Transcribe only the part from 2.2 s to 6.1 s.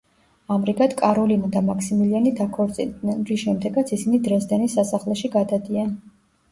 დაქორწინდნენ, რის შემდეგაც ისინი დრეზდენის სასახლეში გადადიან.